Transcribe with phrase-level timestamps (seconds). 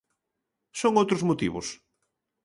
[0.81, 1.67] ¿Son outros motivos?